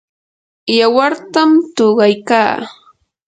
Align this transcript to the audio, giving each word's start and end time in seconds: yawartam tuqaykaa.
yawartam 0.77 1.49
tuqaykaa. 1.75 2.55